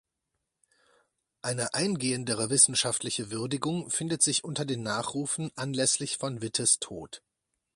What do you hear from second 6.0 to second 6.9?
von Wittes